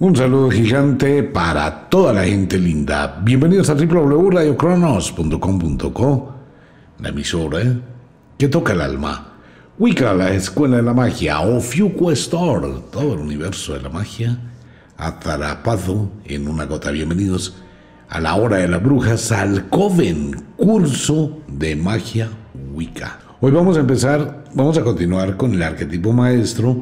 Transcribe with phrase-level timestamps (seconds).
[0.00, 3.20] Un saludo gigante para toda la gente linda.
[3.22, 6.34] Bienvenidos a www.radiocronos.com.co,
[6.98, 7.60] la emisora
[8.36, 9.34] que toca el alma.
[9.78, 14.36] Wicca, la escuela de la magia, Ofiuco Store, todo el universo de la magia,
[14.96, 16.90] atrapado en una gota.
[16.90, 17.62] Bienvenidos
[18.08, 22.30] a la hora de las brujas, al Coven, curso de magia
[22.74, 23.20] Wicca.
[23.40, 26.80] Hoy vamos a empezar, vamos a continuar con el arquetipo maestro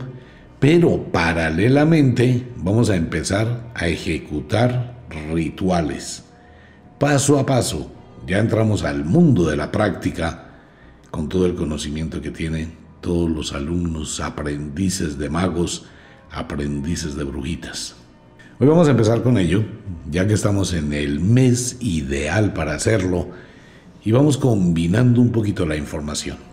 [0.62, 4.94] pero paralelamente vamos a empezar a ejecutar
[5.32, 6.22] rituales.
[7.00, 7.90] Paso a paso,
[8.28, 10.52] ya entramos al mundo de la práctica
[11.10, 15.86] con todo el conocimiento que tienen todos los alumnos, aprendices de magos,
[16.30, 17.96] aprendices de brujitas.
[18.60, 19.64] Hoy vamos a empezar con ello,
[20.12, 23.30] ya que estamos en el mes ideal para hacerlo,
[24.04, 26.51] y vamos combinando un poquito la información.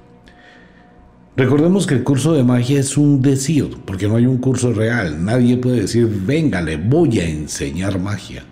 [1.35, 5.23] Recordemos que el curso de magia es un decir, porque no hay un curso real.
[5.23, 8.43] Nadie puede decir, venga, le voy a enseñar magia.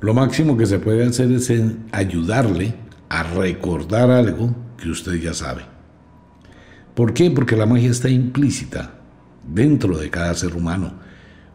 [0.00, 1.50] Lo máximo que se puede hacer es
[1.90, 2.74] ayudarle
[3.08, 5.62] a recordar algo que usted ya sabe.
[6.94, 7.30] ¿Por qué?
[7.30, 9.00] Porque la magia está implícita
[9.46, 10.94] dentro de cada ser humano.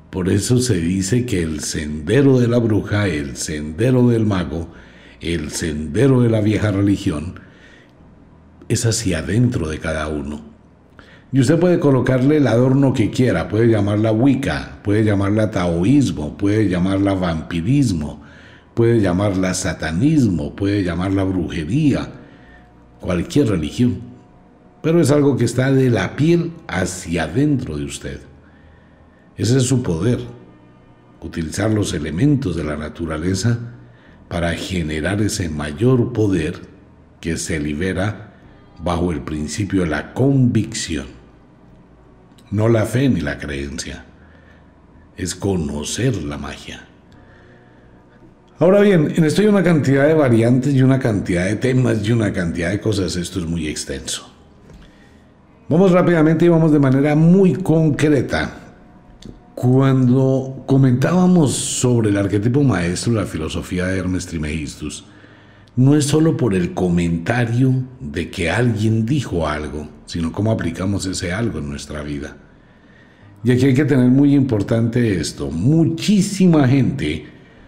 [0.09, 4.69] Por eso se dice que el sendero de la bruja, el sendero del mago,
[5.22, 7.39] el sendero de la vieja religión,
[8.73, 10.41] es hacia adentro de cada uno.
[11.33, 16.67] Y usted puede colocarle el adorno que quiera, puede llamarla Wicca, puede llamarla taoísmo, puede
[16.67, 18.22] llamarla vampirismo,
[18.73, 22.11] puede llamarla satanismo, puede llamarla brujería,
[23.00, 24.02] cualquier religión.
[24.81, 28.19] Pero es algo que está de la piel hacia adentro de usted.
[29.38, 30.19] Ese es su poder,
[31.22, 33.58] utilizar los elementos de la naturaleza
[34.28, 36.59] para generar ese mayor poder
[37.22, 38.30] que se libera
[38.83, 41.07] bajo el principio de la convicción.
[42.51, 44.05] No la fe ni la creencia.
[45.15, 46.88] Es conocer la magia.
[48.59, 52.11] Ahora bien, en esto hay una cantidad de variantes y una cantidad de temas y
[52.11, 53.16] una cantidad de cosas.
[53.16, 54.31] Esto es muy extenso.
[55.67, 58.57] Vamos rápidamente y vamos de manera muy concreta.
[59.56, 65.06] Cuando comentábamos sobre el arquetipo maestro, la filosofía de Hermes Trismegistus,
[65.75, 71.31] no es solo por el comentario de que alguien dijo algo, sino cómo aplicamos ese
[71.31, 72.37] algo en nuestra vida.
[73.43, 75.49] Y aquí hay que tener muy importante esto.
[75.49, 77.25] Muchísima gente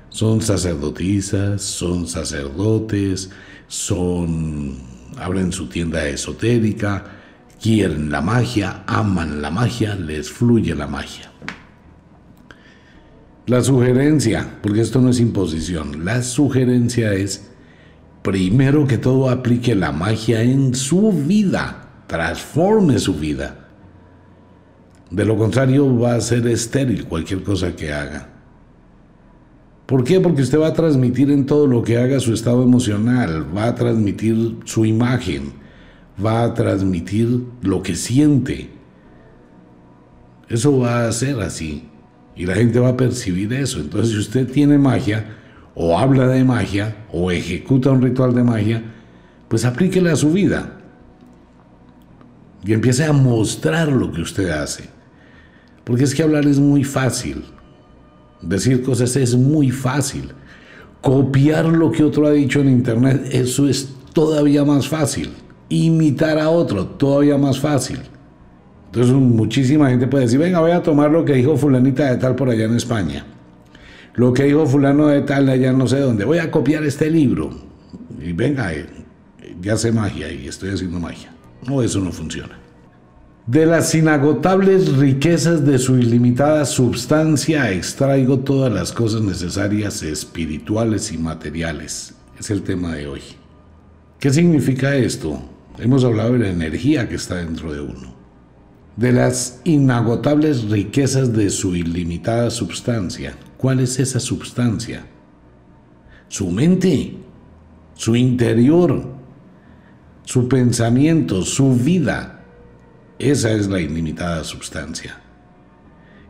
[0.09, 3.31] son sacerdotisas, son sacerdotes,
[3.67, 4.77] son
[5.17, 7.05] abren su tienda esotérica,
[7.61, 11.31] quieren la magia, aman la magia, les fluye la magia.
[13.45, 17.52] La sugerencia, porque esto no es imposición, la sugerencia es
[18.23, 23.67] primero que todo aplique la magia en su vida, transforme su vida.
[25.11, 28.29] De lo contrario va a ser estéril cualquier cosa que haga.
[29.85, 30.19] ¿Por qué?
[30.21, 33.75] Porque usted va a transmitir en todo lo que haga su estado emocional, va a
[33.75, 35.51] transmitir su imagen,
[36.23, 38.69] va a transmitir lo que siente.
[40.47, 41.89] Eso va a ser así
[42.35, 43.79] y la gente va a percibir eso.
[43.79, 45.42] Entonces si usted tiene magia,
[45.75, 48.83] o habla de magia o ejecuta un ritual de magia,
[49.47, 50.79] pues aplíquela a su vida.
[52.65, 54.85] Y empiece a mostrar lo que usted hace.
[55.83, 57.43] Porque es que hablar es muy fácil,
[58.41, 60.31] decir cosas es muy fácil,
[61.01, 65.33] copiar lo que otro ha dicho en internet, eso es todavía más fácil,
[65.67, 67.99] imitar a otro, todavía más fácil.
[68.85, 72.35] Entonces muchísima gente puede decir, venga, voy a tomar lo que dijo fulanita de tal
[72.35, 73.25] por allá en España
[74.15, 77.51] lo que dijo fulano de tal allá no sé dónde, voy a copiar este libro
[78.19, 78.87] y venga, eh,
[79.61, 81.33] ya sé magia y estoy haciendo magia.
[81.67, 82.59] No, eso no funciona.
[83.45, 91.17] De las inagotables riquezas de su ilimitada substancia extraigo todas las cosas necesarias espirituales y
[91.17, 92.13] materiales.
[92.39, 93.21] Es el tema de hoy.
[94.19, 95.41] ¿Qué significa esto?
[95.77, 98.13] Hemos hablado de la energía que está dentro de uno.
[98.95, 103.35] De las inagotables riquezas de su ilimitada substancia.
[103.63, 105.05] ¿Cuál es esa substancia?
[106.27, 107.15] Su mente,
[107.93, 109.05] su interior,
[110.25, 112.43] su pensamiento, su vida.
[113.17, 115.17] Esa es la ilimitada substancia.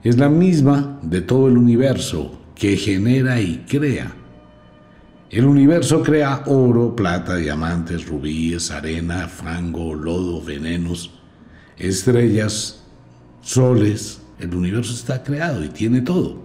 [0.03, 4.13] Es la misma de todo el universo que genera y crea.
[5.31, 11.09] El universo crea oro, plata, diamantes, rubíes, arena, fango, lodo, venenos,
[11.77, 12.83] estrellas,
[13.41, 14.21] soles.
[14.38, 16.42] El universo está creado y tiene todo.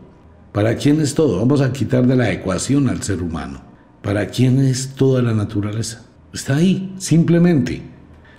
[0.59, 1.39] ¿Para quién es todo?
[1.39, 3.61] Vamos a quitar de la ecuación al ser humano.
[4.03, 6.05] ¿Para quién es toda la naturaleza?
[6.33, 7.81] Está ahí, simplemente.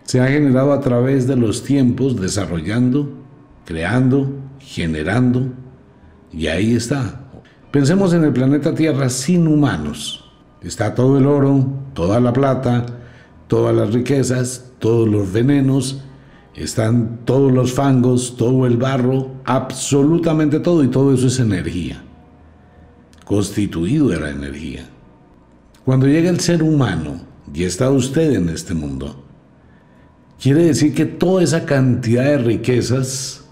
[0.04, 3.10] Se ha generado a través de los tiempos, desarrollando,
[3.64, 5.48] creando, generando,
[6.34, 7.22] Y ahí está.
[7.72, 10.30] Pensemos en el planeta Tierra sin humanos.
[10.62, 12.86] Está todo el oro, toda la plata,
[13.48, 16.04] todas las riquezas, todos los venenos,
[16.54, 22.04] están todos los fangos, todo el barro, absolutamente todo, y todo eso es energía,
[23.30, 24.90] constituido de la energía.
[25.86, 27.22] Cuando llega el ser humano
[27.54, 29.24] y está usted en este mundo,
[30.42, 33.46] quiere decir que toda esa cantidad de riquezas,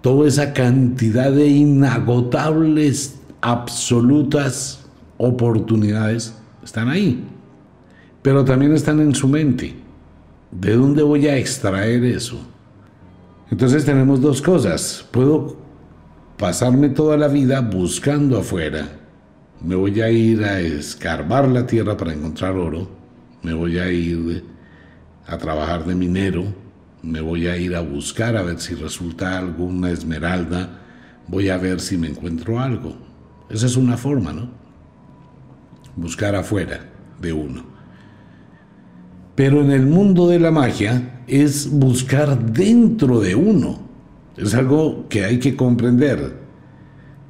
[0.00, 4.84] toda esa cantidad de inagotables, absolutas
[5.18, 6.34] oportunidades
[6.64, 7.24] están ahí,
[8.22, 9.76] pero también están en su mente.
[10.50, 12.40] ¿De dónde voy a extraer eso?
[13.52, 15.06] Entonces tenemos dos cosas.
[15.12, 15.69] Puedo
[16.40, 18.88] pasarme toda la vida buscando afuera.
[19.62, 22.88] Me voy a ir a escarbar la tierra para encontrar oro.
[23.42, 24.42] Me voy a ir
[25.26, 26.44] a trabajar de minero.
[27.02, 30.80] Me voy a ir a buscar a ver si resulta alguna esmeralda.
[31.28, 32.96] Voy a ver si me encuentro algo.
[33.50, 34.48] Esa es una forma, ¿no?
[35.94, 36.88] Buscar afuera
[37.20, 37.64] de uno.
[39.34, 43.89] Pero en el mundo de la magia es buscar dentro de uno.
[44.36, 46.34] Es algo que hay que comprender.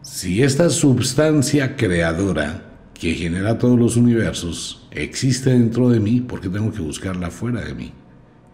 [0.03, 6.49] Si esta substancia creadora que genera todos los universos existe dentro de mí, ¿por qué
[6.49, 7.93] tengo que buscarla fuera de mí?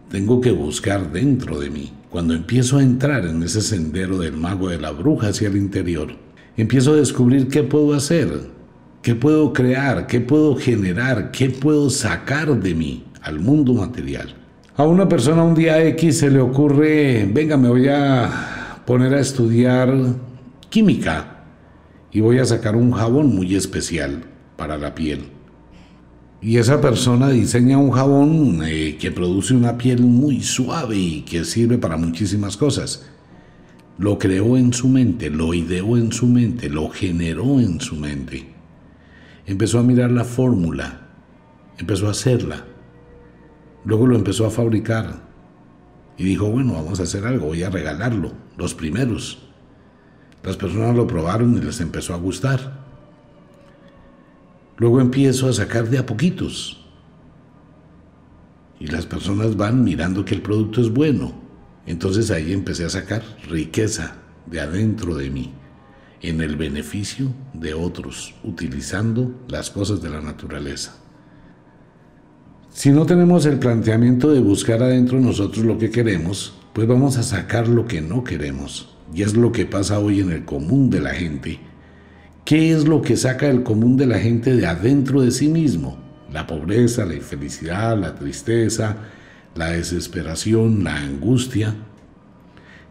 [0.09, 1.91] Tengo que buscar dentro de mí.
[2.09, 6.15] Cuando empiezo a entrar en ese sendero del mago de la bruja hacia el interior,
[6.55, 8.29] empiezo a descubrir qué puedo hacer,
[9.01, 14.33] qué puedo crear, qué puedo generar, qué puedo sacar de mí al mundo material.
[14.77, 19.19] A una persona un día X se le ocurre, venga, me voy a poner a
[19.19, 19.91] estudiar
[20.69, 21.45] química
[22.11, 24.25] y voy a sacar un jabón muy especial
[24.55, 25.29] para la piel.
[26.43, 31.43] Y esa persona diseña un jabón eh, que produce una piel muy suave y que
[31.43, 33.09] sirve para muchísimas cosas.
[33.97, 38.45] Lo creó en su mente, lo ideó en su mente, lo generó en su mente.
[39.47, 41.07] Empezó a mirar la fórmula,
[41.79, 42.76] empezó a hacerla
[43.87, 45.21] Luego lo empezó a fabricar
[46.17, 49.47] y dijo, bueno, vamos a hacer algo, voy a regalarlo, los primeros.
[50.43, 52.83] Las personas lo probaron y les empezó a gustar.
[54.75, 56.85] Luego empiezo a sacar de a poquitos.
[58.77, 61.33] Y las personas van mirando que el producto es bueno.
[61.85, 64.17] Entonces ahí empecé a sacar riqueza
[64.47, 65.53] de adentro de mí,
[66.21, 71.06] en el beneficio de otros, utilizando las cosas de la naturaleza.
[72.77, 77.23] Si no tenemos el planteamiento de buscar adentro nosotros lo que queremos, pues vamos a
[77.23, 78.95] sacar lo que no queremos.
[79.11, 81.59] Y es lo que pasa hoy en el común de la gente.
[82.45, 85.97] ¿Qué es lo que saca el común de la gente de adentro de sí mismo?
[86.31, 88.97] La pobreza, la infelicidad, la tristeza,
[89.55, 91.73] la desesperación, la angustia,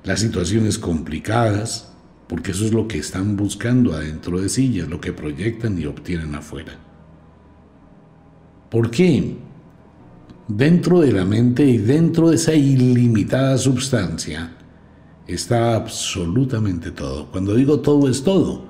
[0.02, 1.92] las situaciones complicadas,
[2.26, 5.80] porque eso es lo que están buscando adentro de sí y es lo que proyectan
[5.80, 6.72] y obtienen afuera.
[8.68, 9.45] ¿Por qué?
[10.48, 14.52] Dentro de la mente y dentro de esa ilimitada substancia
[15.26, 17.26] está absolutamente todo.
[17.32, 18.64] Cuando digo todo es todo,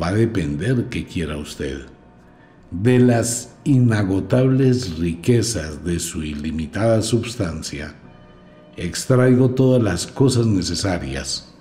[0.00, 1.80] va a depender qué quiera usted.
[2.70, 7.96] De las inagotables riquezas de su ilimitada substancia,
[8.76, 11.52] extraigo todas las cosas necesarias,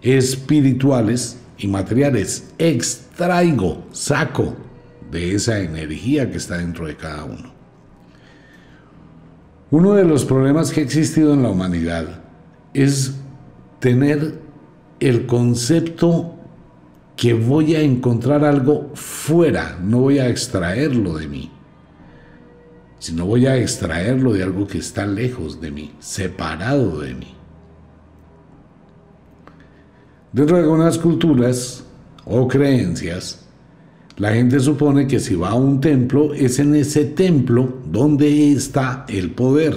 [0.00, 2.54] espirituales y materiales.
[2.56, 4.56] Extraigo, saco
[5.10, 7.55] de esa energía que está dentro de cada uno.
[9.70, 12.20] Uno de los problemas que ha existido en la humanidad
[12.72, 13.14] es
[13.80, 14.40] tener
[15.00, 16.34] el concepto
[17.16, 21.50] que voy a encontrar algo fuera, no voy a extraerlo de mí,
[22.98, 27.34] sino voy a extraerlo de algo que está lejos de mí, separado de mí.
[30.32, 31.82] Dentro de algunas culturas
[32.24, 33.45] o creencias,
[34.18, 39.04] la gente supone que si va a un templo, es en ese templo donde está
[39.08, 39.74] el poder.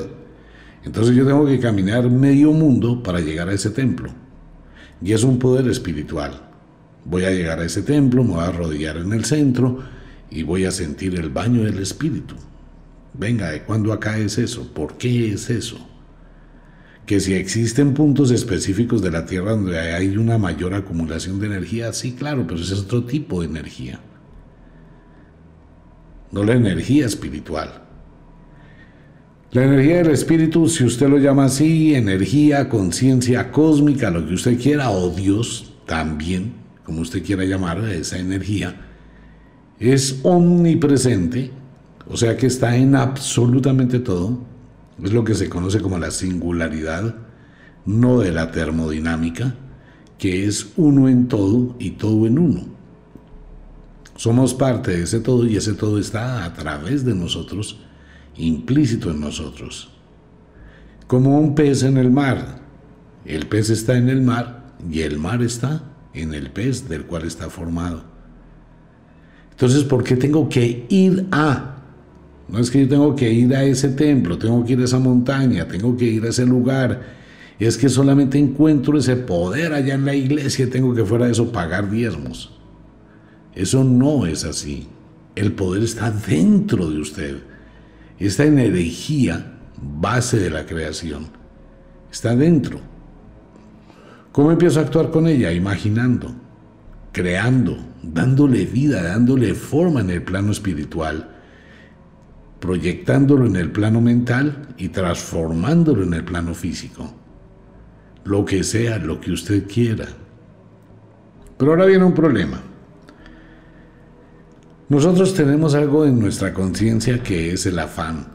[0.85, 4.09] Entonces yo tengo que caminar medio mundo para llegar a ese templo.
[5.01, 6.41] Y es un poder espiritual.
[7.03, 9.79] Voy a llegar a ese templo, me voy a arrodillar en el centro
[10.31, 12.35] y voy a sentir el baño del espíritu.
[13.13, 14.71] Venga, ¿de cuándo acá es eso?
[14.73, 15.85] ¿Por qué es eso?
[17.05, 21.91] Que si existen puntos específicos de la Tierra donde hay una mayor acumulación de energía,
[21.91, 23.99] sí, claro, pero ese es otro tipo de energía
[26.31, 27.83] no la energía espiritual.
[29.51, 34.59] La energía del espíritu, si usted lo llama así, energía, conciencia cósmica, lo que usted
[34.59, 38.79] quiera, o Dios también, como usted quiera llamar esa energía,
[39.79, 41.51] es omnipresente,
[42.07, 44.39] o sea que está en absolutamente todo,
[45.03, 47.15] es lo que se conoce como la singularidad,
[47.85, 49.55] no de la termodinámica,
[50.19, 52.78] que es uno en todo y todo en uno.
[54.19, 57.79] Somos parte de ese todo y ese todo está a través de nosotros,
[58.35, 59.91] implícito en nosotros.
[61.07, 62.59] Como un pez en el mar.
[63.23, 65.83] El pez está en el mar y el mar está
[66.13, 68.03] en el pez del cual está formado.
[69.51, 71.77] Entonces, ¿por qué tengo que ir a?
[72.49, 74.99] No es que yo tengo que ir a ese templo, tengo que ir a esa
[74.99, 77.03] montaña, tengo que ir a ese lugar,
[77.57, 81.31] es que solamente encuentro ese poder allá en la iglesia y tengo que fuera de
[81.31, 82.58] eso pagar diezmos.
[83.53, 84.87] Eso no es así.
[85.35, 87.37] El poder está dentro de usted.
[88.17, 91.27] Esta energía, base de la creación,
[92.11, 92.79] está dentro.
[94.31, 95.51] ¿Cómo empiezo a actuar con ella?
[95.51, 96.33] Imaginando,
[97.11, 101.29] creando, dándole vida, dándole forma en el plano espiritual,
[102.59, 107.13] proyectándolo en el plano mental y transformándolo en el plano físico
[108.29, 110.05] lo que sea, lo que usted quiera.
[111.57, 112.61] Pero ahora viene un problema.
[114.89, 118.25] Nosotros tenemos algo en nuestra conciencia que es el afán,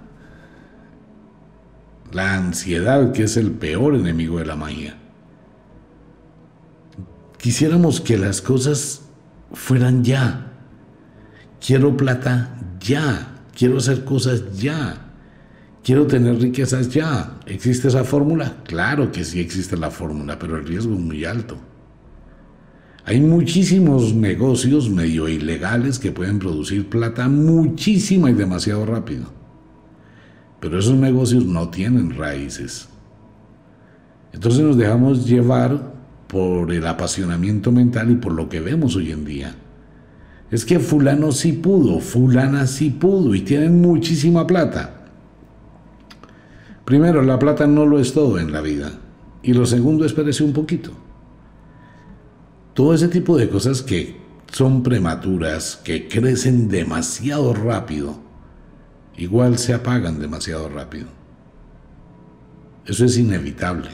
[2.12, 4.96] la ansiedad que es el peor enemigo de la magia.
[7.38, 9.02] Quisiéramos que las cosas
[9.52, 10.52] fueran ya.
[11.60, 13.42] Quiero plata ya.
[13.56, 15.12] Quiero hacer cosas ya.
[15.82, 17.40] Quiero tener riquezas ya.
[17.46, 18.58] ¿Existe esa fórmula?
[18.64, 21.58] Claro que sí existe la fórmula, pero el riesgo es muy alto.
[23.06, 29.26] Hay muchísimos negocios medio ilegales que pueden producir plata muchísima y demasiado rápido.
[30.58, 32.88] Pero esos negocios no tienen raíces.
[34.32, 35.92] Entonces nos dejamos llevar
[36.28, 39.54] por el apasionamiento mental y por lo que vemos hoy en día.
[40.50, 45.08] Es que fulano sí pudo, fulana sí pudo y tienen muchísima plata.
[46.86, 48.92] Primero, la plata no lo es todo en la vida.
[49.42, 51.03] Y lo segundo, espérese un poquito.
[52.74, 54.16] Todo ese tipo de cosas que
[54.52, 58.18] son prematuras, que crecen demasiado rápido,
[59.16, 61.06] igual se apagan demasiado rápido.
[62.84, 63.90] Eso es inevitable.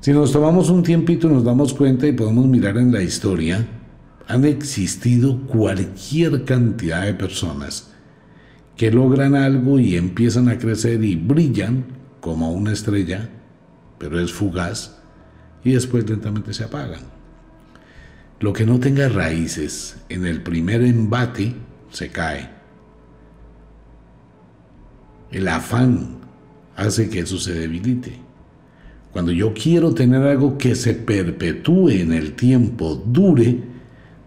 [0.00, 3.66] Si nos tomamos un tiempito nos damos cuenta y podemos mirar en la historia,
[4.28, 7.90] han existido cualquier cantidad de personas
[8.76, 11.86] que logran algo y empiezan a crecer y brillan
[12.20, 13.30] como una estrella,
[13.98, 15.03] pero es fugaz
[15.64, 17.00] y después lentamente se apagan.
[18.40, 21.54] Lo que no tenga raíces en el primer embate
[21.90, 22.50] se cae.
[25.30, 26.18] El afán
[26.76, 28.20] hace que eso se debilite.
[29.12, 33.60] Cuando yo quiero tener algo que se perpetúe en el tiempo, dure,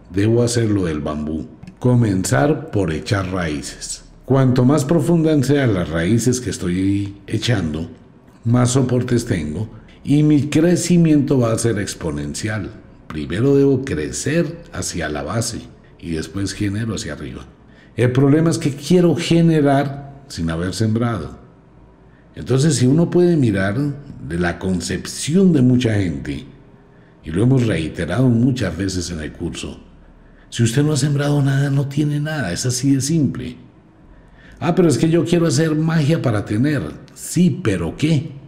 [0.10, 1.48] debo hacerlo del bambú.
[1.78, 4.06] Comenzar por echar raíces.
[4.26, 7.90] Cuanto más profundas sean las raíces que estoy echando,
[8.44, 9.77] más soportes tengo
[10.08, 12.72] y mi crecimiento va a ser exponencial.
[13.10, 15.60] Primero debo crecer hacia la base
[16.00, 17.46] y después genero hacia arriba.
[17.98, 21.38] El problema es que quiero generar sin haber sembrado.
[22.36, 26.46] Entonces, si uno puede mirar de la concepción de mucha gente,
[27.26, 29.78] y lo hemos reiterado muchas veces en el curso,
[30.50, 33.58] si usted no ha sembrado nada, no tiene nada, es así de simple.
[34.62, 36.82] Ah, pero es que yo quiero hacer magia para tener.
[37.14, 38.47] Sí, pero ¿qué?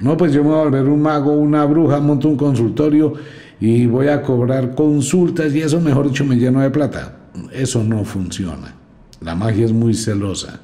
[0.00, 3.14] No, pues yo me voy a volver un mago, una bruja, monto un consultorio
[3.60, 7.16] y voy a cobrar consultas y eso, mejor dicho, me lleno de plata.
[7.52, 8.74] Eso no funciona.
[9.20, 10.60] La magia es muy celosa.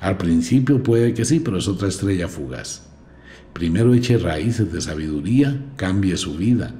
[0.00, 2.86] Al principio puede que sí, pero es otra estrella fugaz.
[3.52, 6.74] Primero eche raíces de sabiduría, cambie su vida.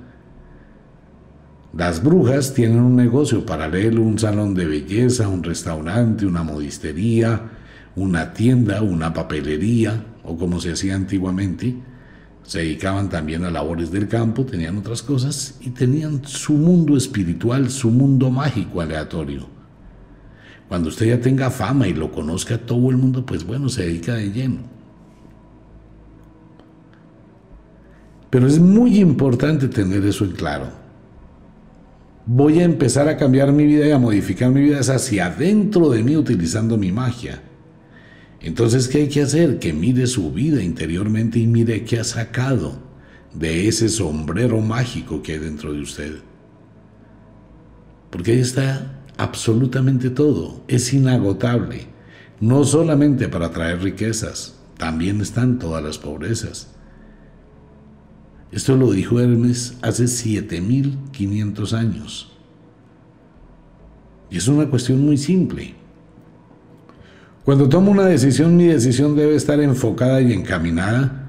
[1.77, 7.51] Las brujas tienen un negocio paralelo, un salón de belleza, un restaurante, una modistería,
[7.97, 11.75] una tienda, una papelería, o como se hacía antiguamente.
[12.43, 17.71] Se dedicaban también a labores del campo, tenían otras cosas y tenían su mundo espiritual,
[17.71, 19.47] su mundo mágico aleatorio.
[20.69, 24.15] Cuando usted ya tenga fama y lo conozca todo el mundo, pues bueno, se dedica
[24.15, 24.59] de lleno.
[28.31, 30.81] Pero es muy importante tener eso en claro
[32.33, 36.05] voy a empezar a cambiar mi vida y a modificar mi vida hacia adentro de
[36.05, 37.43] mí utilizando mi magia.
[38.42, 39.59] Entonces, ¿qué hay que hacer?
[39.59, 42.78] Que mire su vida interiormente y mire qué ha sacado
[43.35, 46.16] de ese sombrero mágico que hay dentro de usted.
[48.11, 51.87] Porque ahí está absolutamente todo, es inagotable,
[52.40, 56.75] no solamente para traer riquezas, también están todas las pobrezas.
[58.50, 62.32] Esto lo dijo Hermes hace 7500 años.
[64.30, 65.75] Y es una cuestión muy simple.
[67.44, 71.20] Cuando tomo una decisión, mi decisión debe estar enfocada y encaminada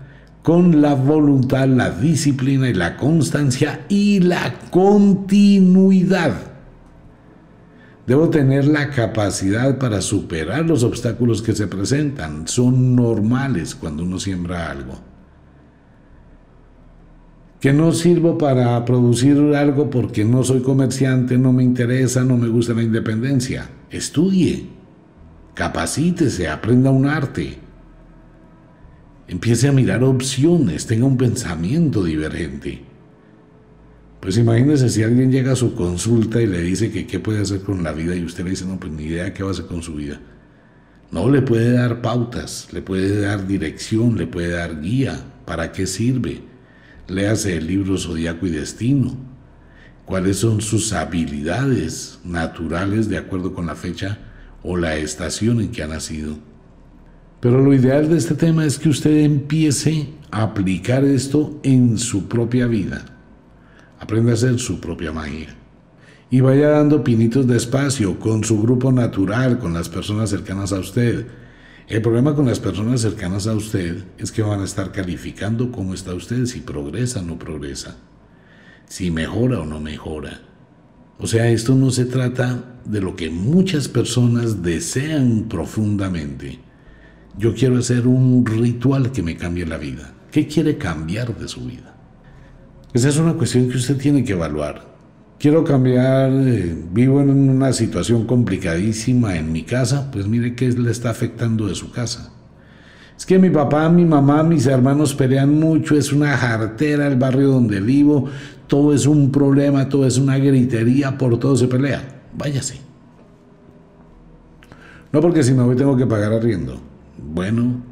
[0.44, 6.34] con la voluntad, la disciplina y la constancia y la continuidad.
[8.08, 12.48] Debo tener la capacidad para superar los obstáculos que se presentan.
[12.48, 15.00] Son normales cuando uno siembra algo.
[17.60, 22.48] Que no sirvo para producir algo porque no soy comerciante, no me interesa, no me
[22.48, 23.70] gusta la independencia.
[23.92, 24.68] Estudie,
[25.54, 27.60] capacítese, aprenda un arte
[29.32, 32.82] Empiece a mirar opciones, tenga un pensamiento divergente.
[34.20, 37.62] Pues imagínese si alguien llega a su consulta y le dice que qué puede hacer
[37.62, 39.68] con la vida y usted le dice, no, pues ni idea qué va a hacer
[39.68, 40.20] con su vida.
[41.12, 45.24] No, le puede dar pautas, le puede dar dirección, le puede dar guía.
[45.46, 46.42] ¿Para qué sirve?
[47.08, 49.16] Léase el libro Zodíaco y Destino.
[50.04, 54.20] ¿Cuáles son sus habilidades naturales de acuerdo con la fecha
[54.64, 56.38] o la estación en que ha nacido?
[57.42, 62.28] Pero lo ideal de este tema es que usted empiece a aplicar esto en su
[62.28, 63.04] propia vida.
[64.00, 65.56] Aprenda a hacer su propia magia.
[66.30, 70.80] Y vaya dando pinitos de espacio con su grupo natural, con las personas cercanas a
[70.80, 71.26] usted.
[71.88, 75.96] El problema con las personas cercanas a usted es que van a estar calificando cómo
[75.96, 77.98] está usted, si progresa o no progresa,
[78.88, 80.51] si mejora o no mejora.
[81.22, 86.60] O sea, esto no se trata de lo que muchas personas desean profundamente
[87.38, 90.14] yo quiero hacer un ritual que me cambie la vida.
[90.32, 91.96] ¿Qué quiere cambiar de su vida?
[92.94, 94.92] Esa es una cuestión que usted tiene que evaluar.
[95.40, 100.92] Quiero cambiar, eh, vivo en una situación complicadísima en mi casa, pues mire qué le
[100.92, 102.34] está afectando de su casa.
[103.22, 107.50] Es que mi papá, mi mamá, mis hermanos pelean mucho, es una jartera el barrio
[107.50, 108.28] donde vivo,
[108.66, 112.02] todo es un problema, todo es una gritería, por todo se pelea.
[112.36, 112.80] Váyase.
[115.12, 116.82] No porque si no voy tengo que pagar arriendo.
[117.32, 117.84] Bueno,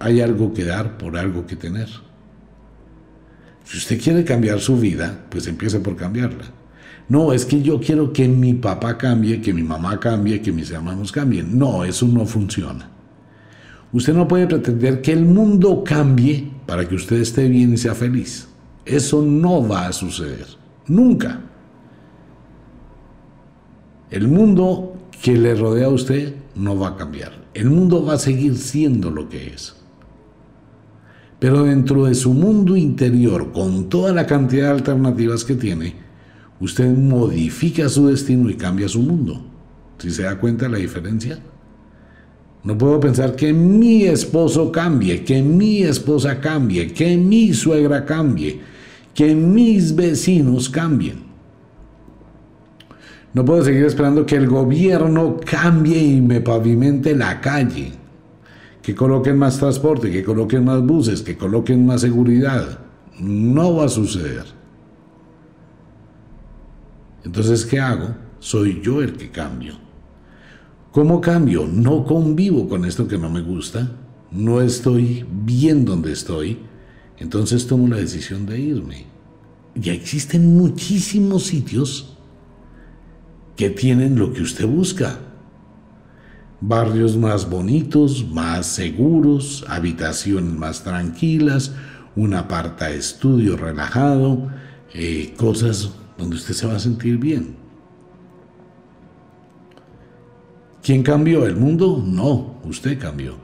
[0.00, 1.88] hay algo que dar por algo que tener.
[3.62, 6.44] Si usted quiere cambiar su vida, pues empiece por cambiarla.
[7.08, 10.72] No, es que yo quiero que mi papá cambie, que mi mamá cambie, que mis
[10.72, 11.56] hermanos cambien.
[11.56, 12.95] No, eso no funciona.
[13.96, 17.94] Usted no puede pretender que el mundo cambie para que usted esté bien y sea
[17.94, 18.46] feliz.
[18.84, 20.44] Eso no va a suceder.
[20.86, 21.40] Nunca.
[24.10, 27.46] El mundo que le rodea a usted no va a cambiar.
[27.54, 29.74] El mundo va a seguir siendo lo que es.
[31.38, 35.94] Pero dentro de su mundo interior, con toda la cantidad de alternativas que tiene,
[36.60, 39.42] usted modifica su destino y cambia su mundo.
[39.96, 41.38] ¿Si se da cuenta de la diferencia?
[42.66, 48.60] No puedo pensar que mi esposo cambie, que mi esposa cambie, que mi suegra cambie,
[49.14, 51.26] que mis vecinos cambien.
[53.34, 57.92] No puedo seguir esperando que el gobierno cambie y me pavimente la calle,
[58.82, 62.80] que coloquen más transporte, que coloquen más buses, que coloquen más seguridad.
[63.20, 64.44] No va a suceder.
[67.24, 68.08] Entonces, ¿qué hago?
[68.40, 69.85] Soy yo el que cambio.
[70.96, 71.68] ¿Cómo cambio?
[71.70, 73.86] No convivo con esto que no me gusta,
[74.30, 76.56] no estoy bien donde estoy,
[77.18, 79.04] entonces tomo la decisión de irme.
[79.74, 82.16] Ya existen muchísimos sitios
[83.56, 85.18] que tienen lo que usted busca.
[86.62, 91.72] Barrios más bonitos, más seguros, habitaciones más tranquilas,
[92.16, 94.48] un aparta estudio relajado,
[94.94, 97.65] eh, cosas donde usted se va a sentir bien.
[100.86, 101.44] ¿Quién cambió?
[101.46, 102.00] ¿El mundo?
[102.06, 103.34] No, usted cambió.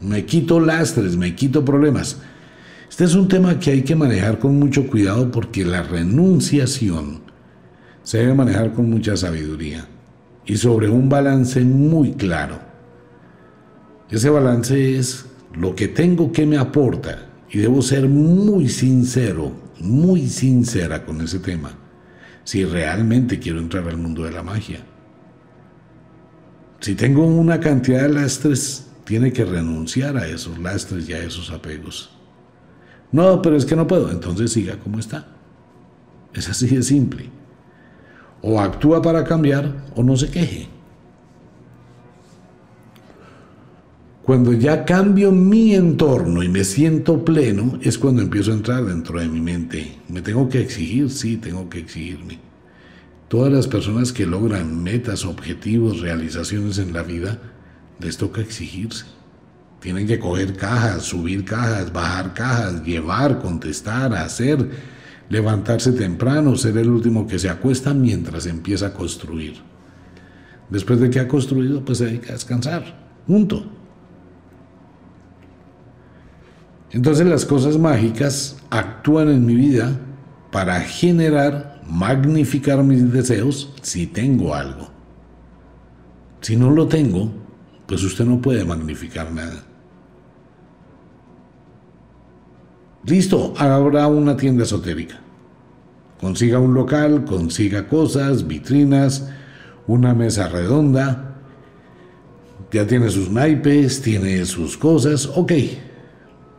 [0.00, 2.20] Me quito lastres, me quito problemas.
[2.88, 7.22] Este es un tema que hay que manejar con mucho cuidado porque la renunciación
[8.04, 9.84] se debe manejar con mucha sabiduría
[10.46, 12.60] y sobre un balance muy claro.
[14.08, 20.28] Ese balance es lo que tengo que me aporta y debo ser muy sincero, muy
[20.28, 21.72] sincera con ese tema,
[22.48, 24.80] si realmente quiero entrar al mundo de la magia.
[26.80, 31.50] Si tengo una cantidad de lastres, tiene que renunciar a esos lastres y a esos
[31.50, 32.08] apegos.
[33.12, 35.26] No, pero es que no puedo, entonces siga como está.
[36.32, 37.28] Es así de simple.
[38.40, 40.70] O actúa para cambiar o no se queje.
[44.28, 49.18] Cuando ya cambio mi entorno y me siento pleno, es cuando empiezo a entrar dentro
[49.18, 50.00] de mi mente.
[50.10, 52.38] Me tengo que exigir, sí, tengo que exigirme.
[53.28, 57.38] Todas las personas que logran metas, objetivos, realizaciones en la vida,
[58.00, 59.06] les toca exigirse.
[59.80, 64.68] Tienen que coger cajas, subir cajas, bajar cajas, llevar, contestar, hacer,
[65.30, 69.54] levantarse temprano, ser el último que se acuesta mientras empieza a construir.
[70.68, 73.08] Después de que ha construido, pues se dedica a descansar.
[73.26, 73.77] Punto.
[76.90, 79.98] Entonces las cosas mágicas actúan en mi vida
[80.50, 84.88] para generar, magnificar mis deseos si tengo algo.
[86.40, 87.30] Si no lo tengo,
[87.86, 89.64] pues usted no puede magnificar nada.
[93.04, 95.20] Listo, habrá una tienda esotérica.
[96.20, 99.30] Consiga un local, consiga cosas, vitrinas,
[99.86, 101.36] una mesa redonda.
[102.72, 105.26] Ya tiene sus naipes, tiene sus cosas.
[105.34, 105.52] Ok,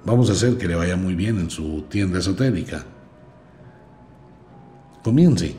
[0.06, 2.86] vamos a hacer que le vaya muy bien en su tienda esotérica.
[5.04, 5.56] Comience.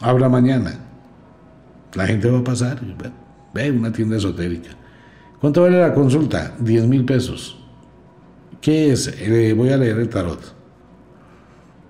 [0.00, 0.78] Abra mañana.
[1.94, 2.80] La gente va a pasar.
[3.52, 4.70] Ve una tienda esotérica.
[5.40, 6.54] ¿Cuánto vale la consulta?
[6.58, 7.58] 10 mil pesos.
[8.60, 9.08] ¿Qué es?
[9.18, 10.54] Eh, voy a leer el tarot.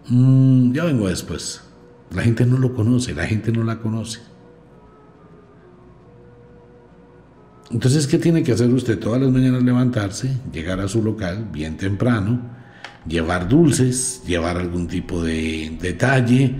[0.08, 1.62] Mm, ya vengo después.
[2.10, 4.20] La gente no lo conoce, la gente no la conoce.
[7.70, 9.62] Entonces, ¿qué tiene que hacer usted todas las mañanas?
[9.62, 12.40] Levantarse, llegar a su local bien temprano,
[13.06, 16.54] llevar dulces, llevar algún tipo de detalle,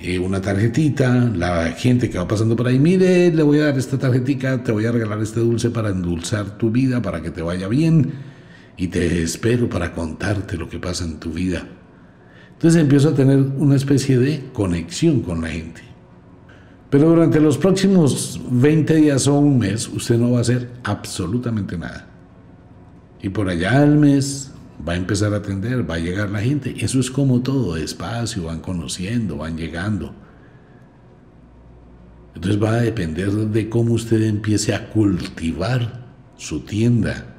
[0.00, 3.78] eh, una tarjetita, la gente que va pasando por ahí, mire, le voy a dar
[3.78, 7.42] esta tarjetita, te voy a regalar este dulce para endulzar tu vida, para que te
[7.42, 8.12] vaya bien,
[8.78, 11.66] y te espero para contarte lo que pasa en tu vida.
[12.52, 15.89] Entonces empiezo a tener una especie de conexión con la gente.
[16.90, 21.78] Pero durante los próximos 20 días o un mes, usted no va a hacer absolutamente
[21.78, 22.08] nada.
[23.22, 24.52] Y por allá al mes
[24.86, 26.74] va a empezar a atender, va a llegar la gente.
[26.78, 30.14] Eso es como todo, despacio, van conociendo, van llegando.
[32.34, 37.36] Entonces va a depender de cómo usted empiece a cultivar su tienda,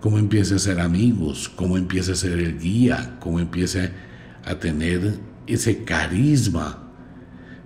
[0.00, 3.90] cómo empiece a ser amigos, cómo empiece a ser el guía, cómo empiece
[4.44, 6.85] a tener ese carisma.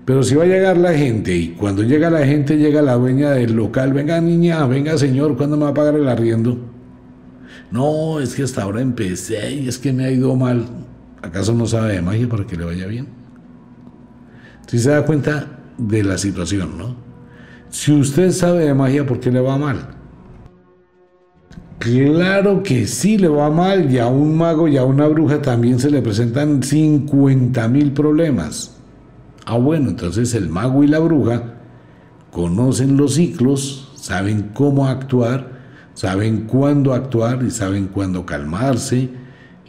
[0.05, 3.31] Pero si va a llegar la gente y cuando llega la gente llega la dueña
[3.31, 6.59] del local, venga niña, venga señor, ¿cuándo me va a pagar el arriendo?
[7.71, 10.67] No, es que hasta ahora empecé y es que me ha ido mal.
[11.23, 13.07] ¿Acaso no sabe de magia para que le vaya bien?
[14.67, 16.97] Si se da cuenta de la situación, ¿no?
[17.69, 20.01] Si usted sabe de magia, ¿por qué le va mal?
[21.79, 25.79] Claro que sí le va mal y a un mago y a una bruja también
[25.79, 28.80] se le presentan 50 mil problemas.
[29.47, 31.55] Ah, bueno, entonces el mago y la bruja
[32.31, 35.61] conocen los ciclos, saben cómo actuar
[36.01, 39.11] saben cuándo actuar y saben cuándo calmarse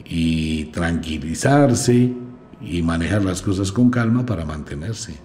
[0.05, 2.13] y tranquilizarse
[2.61, 5.17] y manejar las cosas con calma para mantenerse.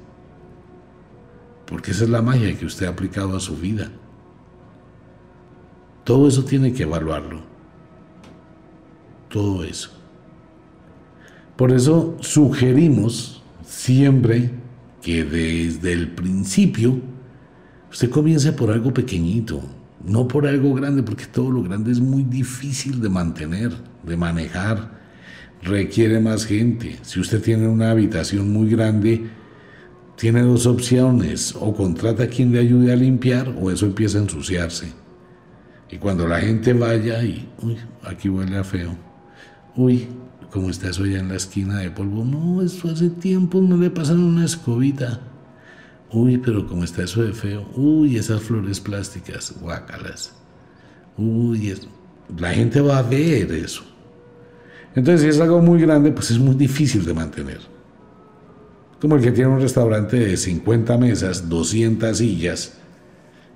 [1.67, 3.89] Porque esa es la magia que usted ha aplicado a su vida.
[6.03, 7.41] Todo eso tiene que evaluarlo.
[9.29, 9.91] Todo eso.
[11.57, 13.36] Por eso sugerimos
[13.67, 14.51] siempre
[15.03, 17.01] que desde el principio
[17.91, 19.63] usted comience por algo pequeñito,
[20.05, 23.73] no por algo grande, porque todo lo grande es muy difícil de mantener,
[24.05, 24.97] de manejar,
[25.63, 26.97] requiere más gente.
[27.03, 29.27] Si usted tiene una habitación muy grande,
[30.17, 34.23] tiene dos opciones, o contrata a quien le ayude a limpiar, o eso empieza a
[34.23, 34.93] ensuciarse.
[35.91, 38.97] Y cuando la gente vaya y, uy, aquí huele a feo,
[39.77, 40.09] uy,
[40.51, 42.25] ¿cómo está eso allá en la esquina de polvo?
[42.25, 45.21] No, eso hace tiempo no le pasan una escobita.
[46.11, 47.69] Uy, pero como está eso de feo.
[47.75, 50.33] Uy, esas flores plásticas, guácalas.
[51.17, 51.75] Uy,
[52.39, 53.83] la gente va a ver eso.
[54.95, 57.61] Entonces, si es algo muy grande, pues es muy difícil de mantener.
[59.01, 62.79] Como el que tiene un restaurante de 50 mesas, 200 sillas,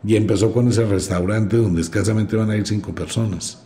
[0.05, 3.63] y empezó con ese restaurante donde escasamente van a ir 5 personas.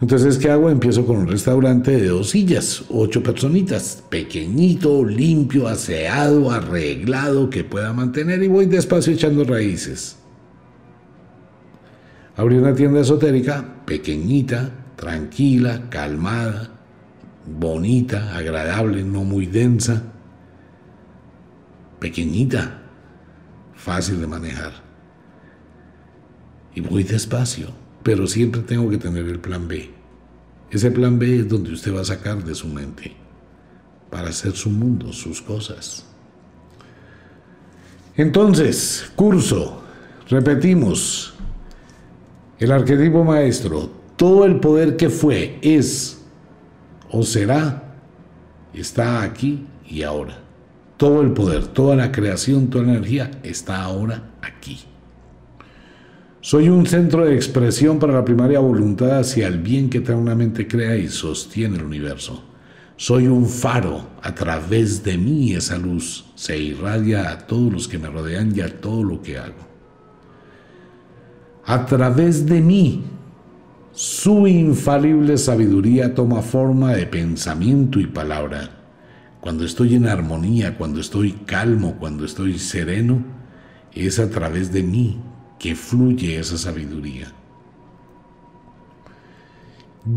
[0.00, 0.70] Entonces, ¿qué hago?
[0.70, 7.92] Empiezo con un restaurante de dos sillas, ocho personitas, pequeñito, limpio, aseado, arreglado, que pueda
[7.92, 10.16] mantener y voy despacio echando raíces.
[12.36, 16.70] Abrí una tienda esotérica, pequeñita, tranquila, calmada,
[17.44, 20.00] bonita, agradable, no muy densa,
[21.98, 22.82] pequeñita,
[23.74, 24.74] fácil de manejar.
[26.76, 27.77] Y voy despacio
[28.08, 29.90] pero siempre tengo que tener el plan B.
[30.70, 33.14] Ese plan B es donde usted va a sacar de su mente
[34.08, 36.06] para hacer su mundo, sus cosas.
[38.16, 39.82] Entonces, curso,
[40.26, 41.34] repetimos,
[42.58, 46.22] el arquetipo maestro, todo el poder que fue, es
[47.10, 47.92] o será,
[48.72, 50.38] está aquí y ahora.
[50.96, 54.87] Todo el poder, toda la creación, toda la energía está ahora aquí.
[56.48, 60.96] Soy un centro de expresión para la primaria voluntad hacia el bien que eternamente crea
[60.96, 62.42] y sostiene el universo.
[62.96, 67.98] Soy un faro, a través de mí esa luz se irradia a todos los que
[67.98, 69.60] me rodean y a todo lo que hago.
[71.66, 73.04] A través de mí
[73.92, 78.70] Su infalible sabiduría toma forma de pensamiento y palabra.
[79.42, 83.22] Cuando estoy en armonía, cuando estoy calmo, cuando estoy sereno,
[83.92, 85.20] es a través de mí
[85.58, 87.32] que fluye esa sabiduría.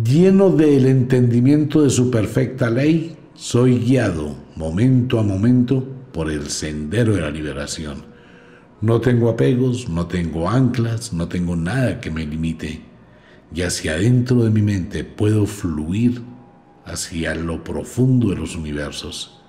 [0.04, 7.16] Lleno del entendimiento de su perfecta ley, soy guiado momento a momento por el sendero
[7.16, 8.06] de la liberación.
[8.82, 12.82] No tengo apegos, no tengo anclas, no tengo nada que me limite.
[13.54, 16.22] Y hacia adentro de mi mente puedo fluir
[16.86, 19.42] hacia lo profundo de los universos.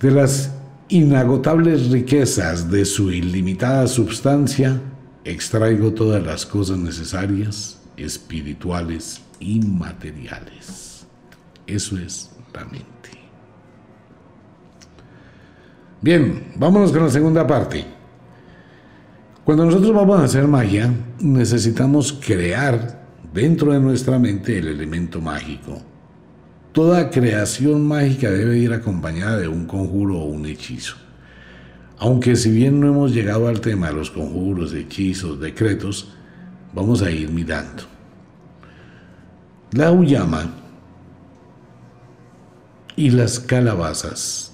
[0.00, 0.59] De las
[0.90, 4.80] inagotables riquezas de su ilimitada substancia,
[5.24, 11.06] extraigo todas las cosas necesarias, espirituales y materiales.
[11.66, 12.90] Eso es la mente.
[16.02, 17.84] Bien, vámonos con la segunda parte.
[19.44, 25.89] Cuando nosotros vamos a hacer magia, necesitamos crear dentro de nuestra mente el elemento mágico.
[26.72, 30.96] Toda creación mágica debe ir acompañada de un conjuro o un hechizo.
[31.98, 36.12] Aunque si bien no hemos llegado al tema de los conjuros, hechizos, decretos,
[36.72, 37.82] vamos a ir mirando.
[39.72, 40.54] La Uyama
[42.94, 44.52] y las calabazas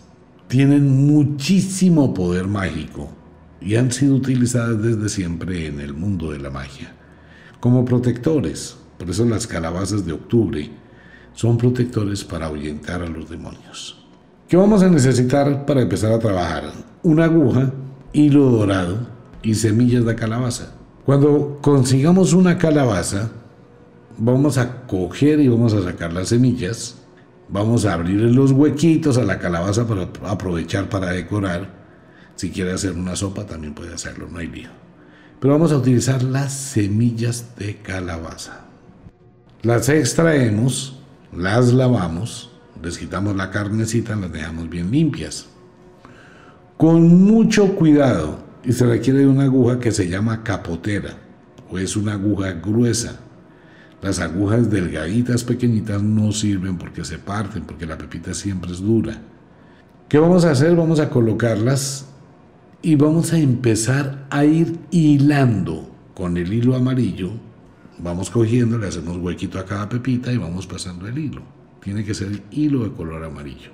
[0.49, 3.13] tienen muchísimo poder mágico
[3.61, 6.95] y han sido utilizadas desde siempre en el mundo de la magia
[7.61, 8.77] como protectores.
[8.99, 10.71] Por eso las calabazas de octubre
[11.37, 14.05] son protectores para ahuyentar a los demonios.
[14.49, 16.65] ¿Qué vamos a necesitar para empezar a trabajar?
[17.05, 17.73] Una aguja,
[18.13, 19.07] hilo dorado
[19.43, 20.73] y semillas de calabaza.
[21.05, 23.31] Cuando consigamos una calabaza,
[24.19, 26.97] vamos a coger y vamos a sacar las semillas
[27.49, 31.71] Vamos a abrir los huequitos a la calabaza para aprovechar para decorar.
[32.35, 34.69] Si quiere hacer una sopa también puede hacerlo, no hay lío.
[35.39, 38.65] Pero vamos a utilizar las semillas de calabaza.
[39.63, 40.99] Las extraemos,
[41.33, 42.51] las lavamos,
[42.83, 45.47] les quitamos la carnecita, las dejamos bien limpias.
[46.77, 51.17] Con mucho cuidado y se requiere de una aguja que se llama capotera
[51.71, 53.21] o es una aguja gruesa
[54.03, 59.19] las agujas delgaditas, pequeñitas, no sirven porque se parten, porque la pepita siempre es dura.
[60.09, 60.77] ¿Qué vamos a hacer?
[60.77, 62.07] Vamos a colocarlas
[62.83, 67.33] y vamos a empezar a ir hilando con el hilo amarillo.
[67.99, 71.43] Vamos cogiendo, le hacemos huequito a cada pepita y vamos pasando el hilo.
[71.83, 73.71] Tiene que ser el hilo de color amarillo.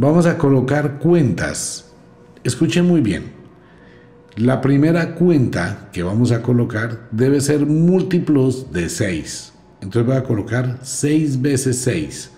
[0.00, 1.92] Vamos a colocar cuentas.
[2.42, 3.32] Escuchen muy bien.
[4.36, 9.52] La primera cuenta que vamos a colocar debe ser múltiplos de 6.
[9.82, 12.30] Entonces voy a colocar 6 veces 6.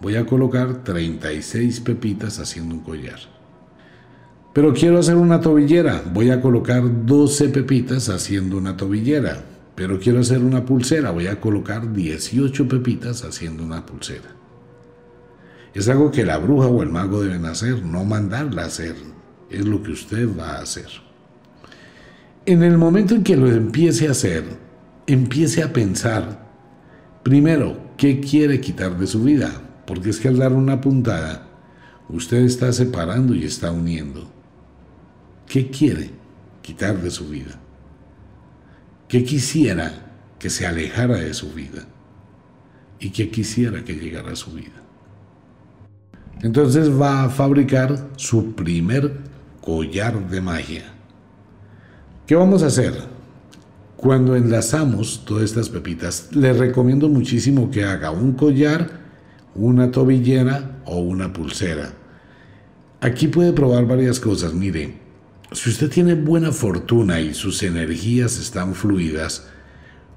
[0.00, 3.18] Voy a colocar 36 pepitas haciendo un collar.
[4.52, 6.02] Pero quiero hacer una tobillera.
[6.14, 9.42] Voy a colocar 12 pepitas haciendo una tobillera.
[9.76, 11.10] Pero quiero hacer una pulsera.
[11.12, 14.34] Voy a colocar 18 pepitas haciendo una pulsera.
[15.74, 18.96] Es algo que la bruja o el mago deben hacer, no mandarla a hacer.
[19.50, 20.88] Es lo que usted va a hacer.
[22.46, 24.44] En el momento en que lo empiece a hacer,
[25.06, 26.48] empiece a pensar,
[27.22, 29.50] primero, ¿qué quiere quitar de su vida?
[29.86, 31.46] Porque es que al dar una puntada,
[32.08, 34.30] usted está separando y está uniendo.
[35.46, 36.12] ¿Qué quiere
[36.62, 37.60] quitar de su vida?
[39.08, 39.92] ¿Qué quisiera
[40.38, 41.84] que se alejara de su vida?
[42.98, 44.82] ¿Y qué quisiera que llegara a su vida?
[46.42, 49.18] Entonces va a fabricar su primer
[49.60, 50.84] collar de magia.
[52.26, 52.94] ¿Qué vamos a hacer?
[53.96, 58.90] Cuando enlazamos todas estas pepitas, le recomiendo muchísimo que haga un collar,
[59.54, 61.92] una tobillera o una pulsera.
[63.00, 64.52] Aquí puede probar varias cosas.
[64.52, 65.05] Mire,
[65.52, 69.48] si usted tiene buena fortuna y sus energías están fluidas,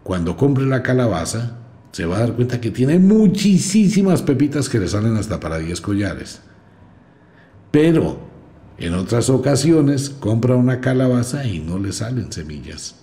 [0.04, 1.58] cuando compre la calabaza,
[1.92, 5.82] se va a dar cuenta que tiene muchísimas pepitas que le salen hasta para 10
[5.82, 6.42] collares.
[7.72, 8.20] Pero
[8.78, 12.96] en otras ocasiones compra una calabaza y no le salen semillas.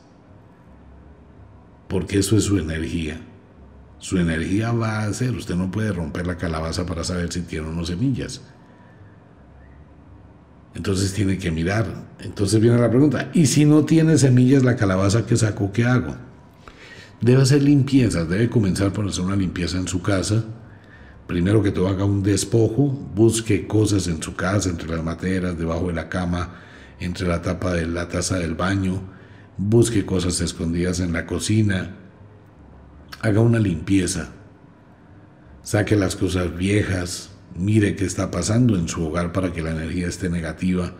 [1.88, 3.20] Porque eso es su energía.
[3.98, 7.68] Su energía va a ser, usted no puede romper la calabaza para saber si tiene
[7.68, 8.40] o no semillas.
[10.76, 11.86] Entonces tiene que mirar.
[12.20, 16.14] Entonces viene la pregunta, ¿y si no tiene semillas la calabaza que sacó, qué hago?
[17.22, 20.44] Debe hacer limpiezas, debe comenzar por hacer una limpieza en su casa,
[21.26, 25.86] primero que todo haga un despojo, busque cosas en su casa, entre las materas, debajo
[25.86, 26.56] de la cama,
[27.00, 29.00] entre la tapa de la taza del baño,
[29.56, 31.96] busque cosas escondidas en la cocina,
[33.22, 34.28] haga una limpieza,
[35.62, 40.06] saque las cosas viejas, mire qué está pasando en su hogar para que la energía
[40.06, 40.92] esté negativa.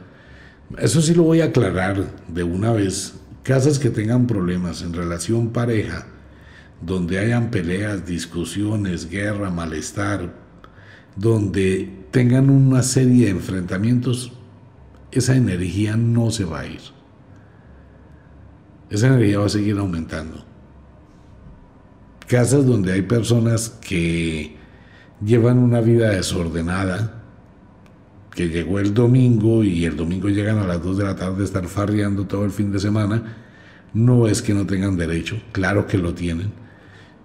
[0.79, 5.51] Eso sí lo voy a aclarar de una vez, casas que tengan problemas en relación
[5.51, 6.07] pareja,
[6.81, 10.35] donde hayan peleas, discusiones, guerra, malestar,
[11.15, 14.33] donde tengan una serie de enfrentamientos,
[15.13, 16.81] esa energía no se va a ir.
[18.91, 20.45] Esa energía va a seguir aumentando.
[22.27, 24.57] Casas donde hay personas que
[25.25, 27.23] llevan una vida desordenada,
[28.35, 31.45] que llegó el domingo y el domingo llegan a las 2 de la tarde a
[31.45, 33.37] estar farreando todo el fin de semana,
[33.95, 36.53] no es que no tengan derecho, claro que lo tienen,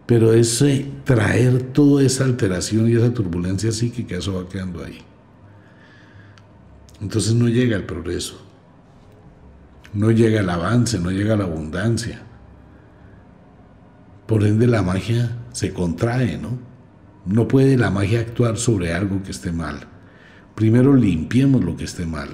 [0.06, 5.00] pero ese traer toda esa alteración y esa turbulencia sí que eso va quedando ahí.
[7.02, 8.42] Entonces no llega el progreso,
[9.94, 12.22] no llega el avance, no llega la abundancia.
[14.28, 16.71] Por ende la magia se contrae, ¿no?
[17.26, 19.88] No puede la magia actuar sobre algo que esté mal.
[20.56, 22.30] Primero limpiemos lo que esté mal.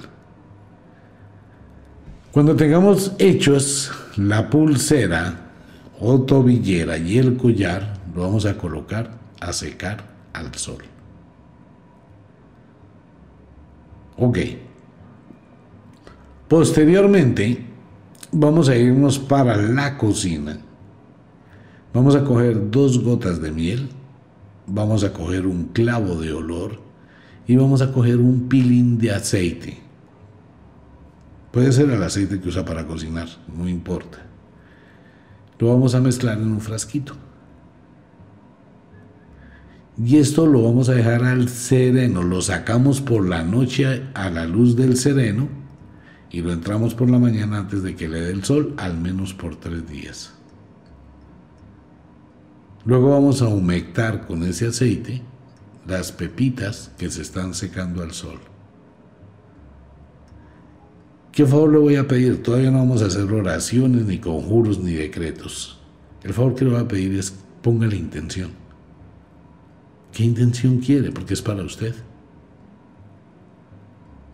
[2.32, 5.50] Cuando tengamos hechos la pulsera
[6.00, 10.84] o tobillera y el collar, lo vamos a colocar a secar al sol.
[14.16, 14.38] Ok.
[16.48, 17.66] Posteriormente,
[18.32, 20.58] vamos a irnos para la cocina.
[21.94, 23.88] Vamos a coger dos gotas de miel,
[24.68, 26.80] vamos a coger un clavo de olor
[27.46, 29.78] y vamos a coger un pilín de aceite.
[31.50, 34.18] Puede ser el aceite que usa para cocinar, no importa.
[35.58, 37.14] Lo vamos a mezclar en un frasquito.
[40.00, 44.46] Y esto lo vamos a dejar al sereno, lo sacamos por la noche a la
[44.46, 45.48] luz del sereno
[46.30, 49.34] y lo entramos por la mañana antes de que le dé el sol, al menos
[49.34, 50.37] por tres días.
[52.88, 55.20] Luego vamos a humectar con ese aceite
[55.86, 58.38] las pepitas que se están secando al sol.
[61.30, 62.42] ¿Qué favor le voy a pedir?
[62.42, 65.78] Todavía no vamos a hacer oraciones, ni conjuros, ni decretos.
[66.22, 68.52] El favor que le voy a pedir es ponga la intención.
[70.10, 71.12] ¿Qué intención quiere?
[71.12, 71.94] Porque es para usted.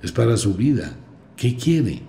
[0.01, 0.95] Es para su vida.
[1.37, 2.03] ¿Qué quiere?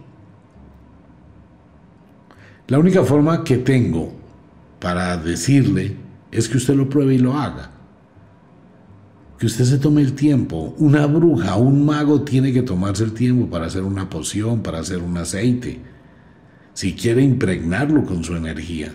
[2.68, 4.14] La única forma que tengo
[4.80, 7.76] para decirle es que usted lo pruebe y lo haga
[9.38, 10.76] que usted se tome el tiempo.
[10.78, 15.00] Una bruja, un mago tiene que tomarse el tiempo para hacer una poción, para hacer
[15.00, 15.82] un aceite,
[16.74, 18.94] si quiere impregnarlo con su energía.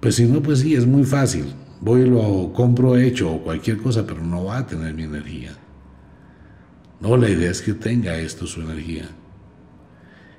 [0.00, 1.46] Pues si no, pues sí, es muy fácil.
[1.80, 5.52] Voy y lo compro hecho o cualquier cosa, pero no va a tener mi energía.
[7.00, 9.08] No, la idea es que tenga esto su energía.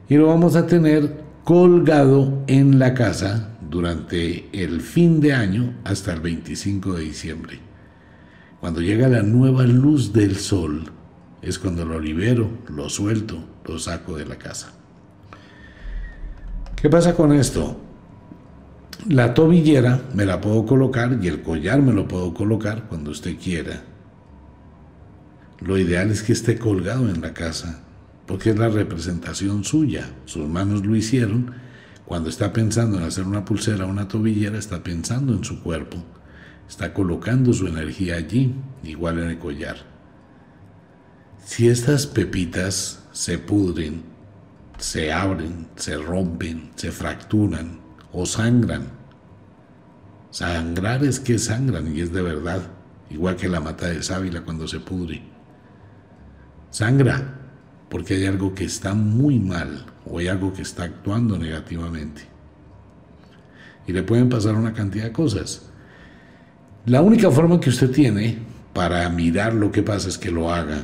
[0.08, 6.14] Y lo vamos a tener colgado en la casa durante el fin de año hasta
[6.14, 7.60] el 25 de diciembre.
[8.60, 10.92] Cuando llega la nueva luz del sol,
[11.42, 14.74] es cuando lo libero, lo suelto, lo saco de la casa.
[16.76, 17.80] ¿Qué pasa con esto?
[19.08, 23.38] La tobillera me la puedo colocar y el collar me lo puedo colocar cuando usted
[23.38, 23.84] quiera.
[25.62, 27.84] Lo ideal es que esté colgado en la casa,
[28.26, 30.10] porque es la representación suya.
[30.26, 31.52] Sus manos lo hicieron.
[32.10, 36.04] Cuando está pensando en hacer una pulsera o una tobillera, está pensando en su cuerpo
[36.70, 39.78] está colocando su energía allí, igual en el collar.
[41.44, 44.04] Si estas pepitas se pudren,
[44.78, 47.80] se abren, se rompen, se fracturan
[48.14, 48.88] o sangran,
[50.30, 52.62] sangrar es que sangran y es de verdad,
[53.10, 55.24] igual que la mata de sábila cuando se pudre.
[56.70, 57.39] Sangra
[57.90, 62.22] porque hay algo que está muy mal o hay algo que está actuando negativamente.
[63.88, 65.70] Y le pueden pasar una cantidad de cosas.
[66.86, 68.38] La única forma que usted tiene
[68.74, 70.84] para mirar lo que pasa es que lo haga.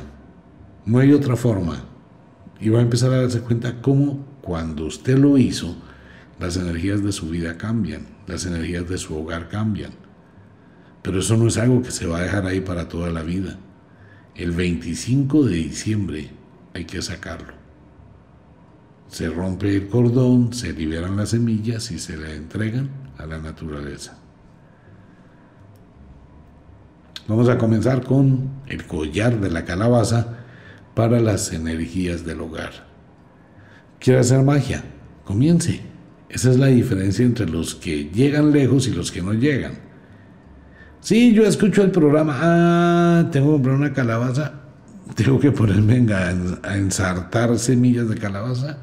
[0.84, 1.84] No hay otra forma.
[2.60, 5.76] Y va a empezar a darse cuenta cómo cuando usted lo hizo,
[6.40, 9.92] las energías de su vida cambian, las energías de su hogar cambian.
[11.02, 13.58] Pero eso no es algo que se va a dejar ahí para toda la vida.
[14.34, 16.30] El 25 de diciembre
[16.76, 17.54] hay que sacarlo.
[19.08, 24.18] Se rompe el cordón, se liberan las semillas y se le entregan a la naturaleza.
[27.26, 30.38] Vamos a comenzar con el collar de la calabaza
[30.94, 32.86] para las energías del hogar.
[33.98, 34.84] ¿Quiere hacer magia?
[35.24, 35.80] Comience.
[36.28, 39.78] Esa es la diferencia entre los que llegan lejos y los que no llegan.
[41.00, 42.38] Sí, yo escucho el programa.
[42.38, 44.65] Ah, tengo que comprar una calabaza.
[45.14, 48.78] Tengo que ponerme a, ensartar semillas de calabaza.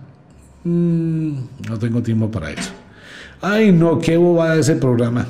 [0.64, 1.34] Mm,
[1.68, 2.72] no tengo tiempo para eso.
[3.42, 5.28] Ay, no, qué boba ese programa.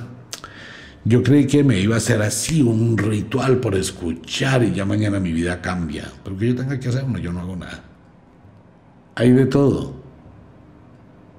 [1.06, 5.20] Yo creí que me iba a hacer así un ritual por escuchar y ya mañana
[5.20, 6.10] mi vida cambia.
[6.24, 7.84] Pero que yo tenga que hacer, no, yo no hago nada.
[9.16, 10.02] Hay de todo.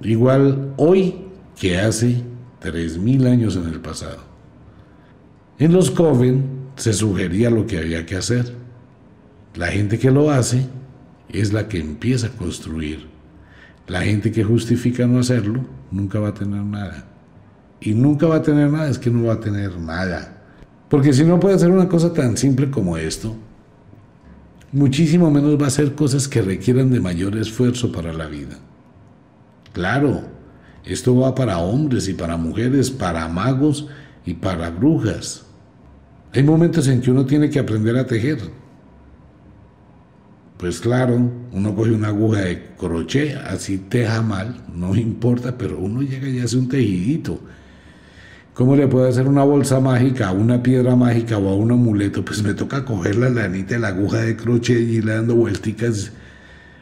[0.03, 1.15] igual hoy
[1.59, 2.23] que hace
[2.63, 4.19] 3.000 años en el pasado.
[5.59, 6.45] En los Coven
[6.77, 8.64] se sugería lo que había que hacer.
[9.55, 10.67] La gente que lo hace
[11.29, 13.07] es la que empieza a construir.
[13.87, 17.05] La gente que justifica no hacerlo nunca va a tener nada.
[17.81, 20.43] Y nunca va a tener nada, es que no va a tener nada.
[20.89, 23.37] Porque si no puede hacer una cosa tan simple como esto,
[24.73, 28.59] muchísimo menos va a hacer cosas que requieran de mayor esfuerzo para la vida.
[29.73, 30.23] Claro,
[30.85, 33.89] esto va para hombres y para mujeres, para magos
[34.27, 35.45] y para brujas.
[36.33, 38.39] Hay momentos en que uno tiene que aprender a tejer.
[40.65, 46.01] Pues claro, uno coge una aguja de crochet, así teja mal, no importa, pero uno
[46.01, 47.39] llega y hace un tejidito.
[48.55, 52.25] ¿Cómo le puede hacer una bolsa mágica una piedra mágica o a un amuleto?
[52.25, 56.13] Pues me toca coger la lanita de la aguja de crochet y irle dando vuelticas,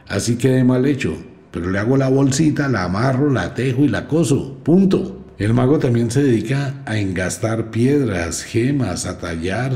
[0.07, 1.17] así quede mal hecho.
[1.51, 4.61] Pero le hago la bolsita, la amarro, la tejo y la coso.
[4.63, 5.25] Punto.
[5.37, 9.73] El mago también se dedica a engastar piedras, gemas, a tallar,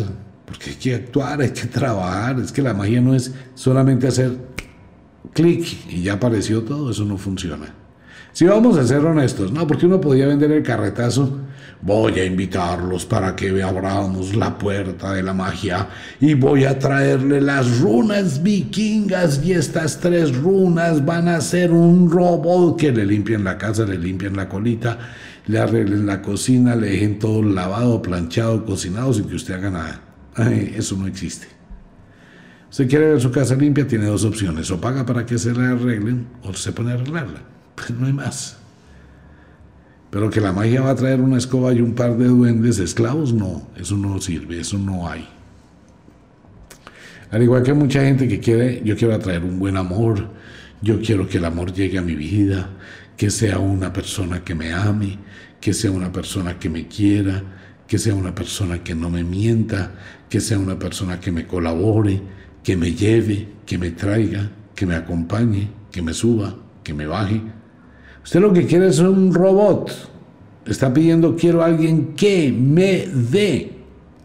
[0.48, 2.40] porque hay que actuar, hay que trabajar.
[2.40, 4.32] Es que la magia no es solamente hacer
[5.34, 7.76] clic y ya apareció todo, eso no funciona.
[8.34, 11.38] Si vamos a ser honestos, no, porque uno podía vender el carretazo
[11.82, 15.88] Voy a invitarlos para que abramos la puerta de la magia
[16.20, 22.10] y voy a traerle las runas vikingas y estas tres runas van a ser un
[22.10, 24.98] robot que le limpien la casa, le limpien la colita,
[25.46, 30.07] le arreglen la cocina, le dejen todo lavado, planchado, cocinado sin que usted haga nada.
[30.38, 31.48] Eso no existe.
[32.70, 34.70] Si quiere ver su casa limpia, tiene dos opciones.
[34.72, 37.42] O paga para que se la arreglen o se pone a arreglarla.
[37.76, 38.58] Pues no hay más.
[40.10, 43.34] Pero que la magia va a traer una escoba y un par de duendes esclavos,
[43.34, 45.28] no, eso no sirve, eso no hay.
[47.30, 50.30] Al igual que mucha gente que quiere, yo quiero atraer un buen amor,
[50.82, 52.70] yo quiero que el amor llegue a mi vida,
[53.18, 55.20] que sea una persona que me ame,
[55.60, 57.44] que sea una persona que me quiera,
[57.88, 59.92] que sea una persona que no me mienta,
[60.30, 62.22] que sea una persona que me colabore,
[62.64, 67.42] que me lleve, que me traiga, que me acompañe, que me suba, que me baje,
[68.28, 69.90] Usted lo que quiere es un robot.
[70.66, 73.72] Está pidiendo quiero a alguien que me dé.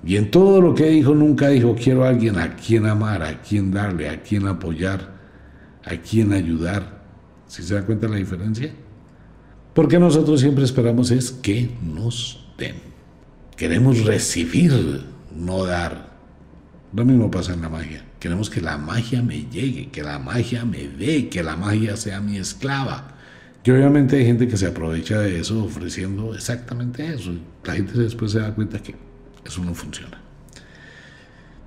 [0.04, 3.40] Y en todo lo que dijo nunca dijo quiero a alguien a quien amar, a
[3.40, 5.14] quien darle, a quien apoyar,
[5.84, 7.00] a quien ayudar.
[7.46, 8.74] ¿Sí se da cuenta la diferencia?
[9.72, 12.91] Porque nosotros siempre esperamos es que nos den.
[13.62, 15.04] Queremos recibir,
[15.36, 16.16] no dar.
[16.92, 18.04] Lo mismo pasa en la magia.
[18.18, 22.20] Queremos que la magia me llegue, que la magia me dé, que la magia sea
[22.20, 23.14] mi esclava.
[23.62, 27.36] Y obviamente hay gente que se aprovecha de eso ofreciendo exactamente eso.
[27.62, 28.96] La gente después se da cuenta que
[29.44, 30.20] eso no funciona.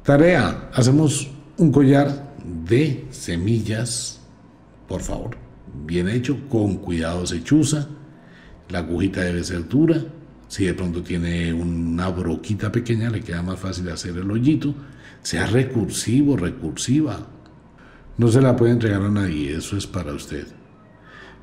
[0.03, 2.33] Tarea, hacemos un collar
[2.67, 4.19] de semillas,
[4.89, 5.37] por favor,
[5.85, 7.87] bien hecho, con cuidado se chuza,
[8.67, 10.03] la agujita debe ser dura,
[10.47, 14.73] si de pronto tiene una broquita pequeña le queda más fácil hacer el hoyito,
[15.21, 17.27] sea recursivo, recursiva,
[18.17, 20.47] no se la puede entregar a nadie, eso es para usted.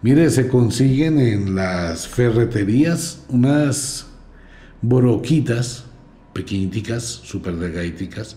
[0.02, 4.06] Mire, se consiguen en las ferreterías unas
[4.80, 5.84] broquitas
[6.32, 8.36] pequeñitas, súper delgaditas,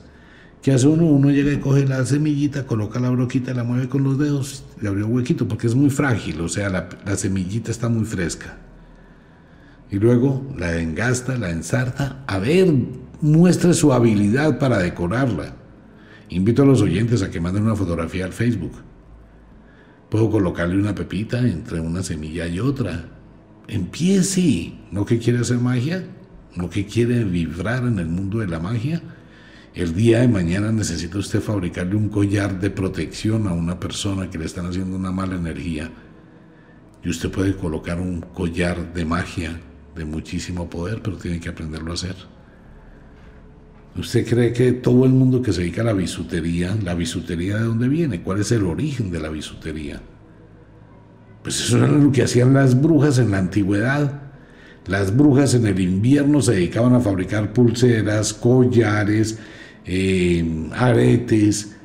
[0.61, 4.03] que hace uno, uno llega y coge la semillita, coloca la broquita, la mueve con
[4.03, 7.88] los dedos, le abre un huequito, porque es muy frágil, o sea, la semillita está
[7.88, 8.57] muy fresca.
[9.92, 12.74] Y luego la engasta, la ensarta, a ver,
[13.22, 15.56] muestre su habilidad para decorarla.
[16.30, 18.74] Invito a los oyentes a que manden una fotografía al Facebook.
[20.10, 23.06] Puedo colocarle una pepita entre una semilla y otra.
[23.68, 24.74] Empiece.
[24.92, 26.04] ¿No que quiere hacer magia?
[26.56, 29.02] ¿No que quiere vibrar en el mundo de la magia?
[29.74, 34.38] El día de mañana necesita usted fabricarle un collar de protección a una persona que
[34.38, 35.92] le están haciendo una mala energía.
[37.04, 39.60] Y usted puede colocar un collar de magia
[39.96, 42.16] de muchísimo poder, pero tiene que aprenderlo a hacer.
[43.98, 47.64] ¿Usted cree que todo el mundo que se dedica a la bisutería, la bisutería de
[47.64, 48.22] dónde viene?
[48.22, 50.02] ¿Cuál es el origen de la bisutería?
[51.43, 54.22] Pues eso era lo que hacían las brujas en la antigüedad.
[54.88, 59.39] Las brujas en el invierno se dedicaban a fabricar pulseras, collares,
[59.86, 61.76] eh, aretes,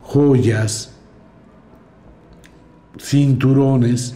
[0.00, 0.92] joyas,
[2.98, 4.14] cinturones.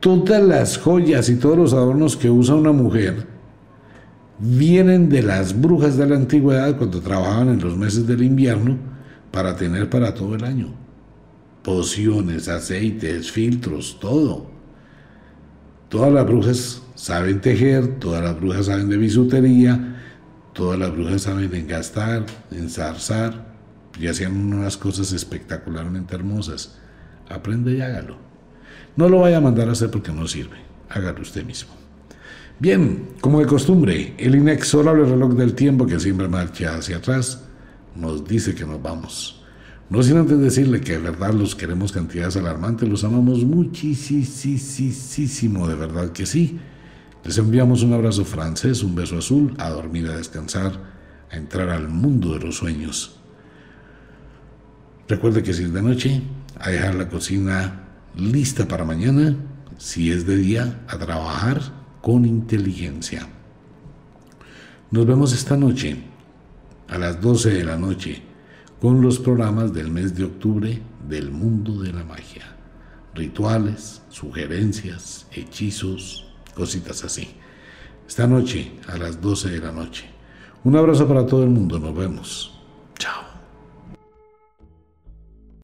[0.00, 3.26] Todas las joyas y todos los adornos que usa una mujer
[4.38, 8.76] vienen de las brujas de la antigüedad cuando trabajaban en los meses del invierno
[9.30, 10.68] para tener para todo el año.
[11.62, 14.46] Pociones, aceites, filtros, todo.
[15.88, 20.02] Todas las brujas saben tejer, todas las brujas saben de bisutería,
[20.52, 23.46] todas las brujas saben engastar, enzarzar
[23.98, 26.78] y hacían unas cosas espectacularmente hermosas.
[27.28, 28.25] Aprende y hágalo.
[28.96, 30.56] No lo vaya a mandar a hacer porque no sirve.
[30.88, 31.74] Hágalo usted mismo.
[32.58, 37.42] Bien, como de costumbre, el inexorable reloj del tiempo que siempre marcha hacia atrás
[37.94, 39.42] nos dice que nos vamos.
[39.90, 44.08] No sin antes decirle que de verdad los queremos cantidades alarmantes, los amamos muchísimo,
[45.68, 46.58] de verdad que sí.
[47.24, 50.72] Les enviamos un abrazo francés, un beso azul, a dormir, a descansar,
[51.30, 53.20] a entrar al mundo de los sueños.
[55.08, 56.22] Recuerde que si es de noche,
[56.58, 57.85] a dejar la cocina
[58.16, 59.36] lista para mañana,
[59.78, 61.60] si es de día, a trabajar
[62.00, 63.28] con inteligencia.
[64.90, 65.96] Nos vemos esta noche
[66.88, 68.22] a las 12 de la noche
[68.80, 72.44] con los programas del mes de octubre del mundo de la magia.
[73.14, 77.28] Rituales, sugerencias, hechizos, cositas así.
[78.06, 80.04] Esta noche a las 12 de la noche.
[80.64, 81.78] Un abrazo para todo el mundo.
[81.78, 82.60] Nos vemos.
[82.98, 83.35] Chao.